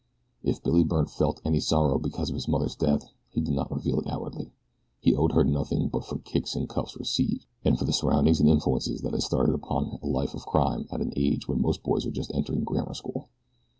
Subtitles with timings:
[0.41, 3.99] If Billy Byrne felt any sorrow because of his mother's death he did not reveal
[3.99, 4.51] it outwardly.
[4.99, 8.49] He owed her nothing but for kicks and cuffs received, and for the surroundings and
[8.49, 11.83] influences that had started him upon a life of crime at an age when most
[11.83, 13.29] boys are just entering grammar school.